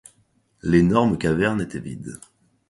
L’énorme 0.63 1.19
caverne 1.19 1.61
était 1.61 1.79
vide. 1.79 2.17